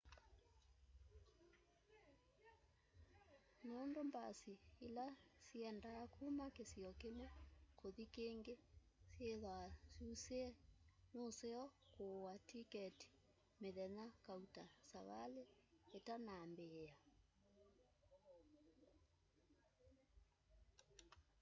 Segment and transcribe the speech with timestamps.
[3.69, 4.53] nûndû mbasi
[4.85, 5.05] îla
[5.45, 7.27] syiendaa kuma kisio kimwe
[7.79, 8.55] kuthi kîngî
[9.17, 10.47] syîthwaa syusîe
[11.15, 13.05] nuseo kûûa tiketi
[13.61, 15.41] mithenya kauta savali
[15.97, 16.91] îtanaambîîa